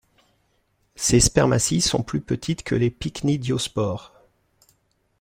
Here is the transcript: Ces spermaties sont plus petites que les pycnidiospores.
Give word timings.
Ces 0.95 1.19
spermaties 1.19 1.79
sont 1.81 2.01
plus 2.01 2.21
petites 2.21 2.63
que 2.63 2.73
les 2.73 2.89
pycnidiospores. 2.89 4.13